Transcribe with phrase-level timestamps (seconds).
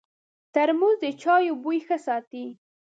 [0.53, 2.45] ترموز د چایو بوی ښه ساتي.